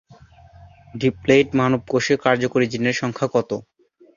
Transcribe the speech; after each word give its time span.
Diploid 0.93 1.47
মানবকোষে 1.59 2.13
কার্যকরি 2.25 2.65
জিনের 2.71 2.95
সংখ্যা 3.01 3.27
কত? 3.35 3.49